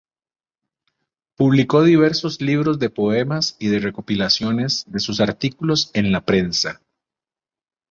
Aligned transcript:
Publicó 1.37 1.83
diversos 1.83 2.41
libros 2.41 2.79
de 2.79 2.89
poemas 2.89 3.55
y 3.59 3.67
de 3.67 3.77
recopilaciones 3.77 4.83
de 4.87 4.99
sus 4.99 5.19
artículos 5.21 5.91
en 5.93 6.11
la 6.11 6.21
prensa. 6.25 6.81